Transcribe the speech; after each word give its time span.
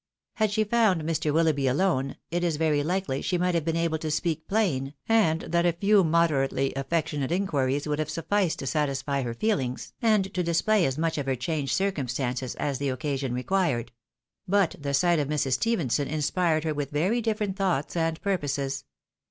Had 0.33 0.49
she 0.49 0.63
found 0.63 1.03
Mr. 1.03 1.31
Willoughby 1.31 1.67
alone, 1.67 2.15
it 2.31 2.43
is 2.43 2.57
very 2.57 2.81
likely 2.81 3.21
she 3.21 3.37
might 3.37 3.53
have 3.53 3.63
been 3.63 3.75
able 3.75 3.99
to 3.99 4.09
speak 4.09 4.47
plain, 4.47 4.95
and 5.07 5.41
that 5.41 5.63
a 5.63 5.73
few 5.73 6.03
moderate 6.03 6.73
affectionate 6.75 7.31
inquiries 7.31 7.87
would 7.87 7.99
have 7.99 8.09
sufficed 8.09 8.57
to 8.57 8.65
satisfy 8.65 9.21
her 9.21 9.35
feelings, 9.35 9.93
and 10.01 10.33
to 10.33 10.41
display 10.41 10.85
as 10.87 10.97
much 10.97 11.19
of 11.19 11.27
her 11.27 11.35
changed 11.35 11.75
circumstances 11.75 12.55
as 12.55 12.79
the 12.79 12.89
occasion 12.89 13.31
required; 13.31 13.91
but 14.47 14.75
the 14.79 14.95
sight 14.95 15.19
of 15.19 15.27
Mrs. 15.27 15.51
Stephenson 15.51 16.07
inspired 16.07 16.63
her 16.63 16.73
with 16.73 16.89
very 16.89 17.21
different 17.21 17.55
thoughts 17.55 17.95
and 17.95 18.19
purposes. 18.23 18.85